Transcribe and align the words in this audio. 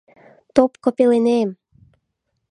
Топко 0.55 0.89
пеленем! 0.97 1.49